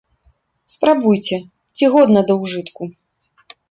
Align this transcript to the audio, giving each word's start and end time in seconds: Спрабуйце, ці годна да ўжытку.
Спрабуйце, 0.75 1.37
ці 1.75 1.93
годна 1.97 2.19
да 2.33 2.41
ўжытку. 2.43 2.83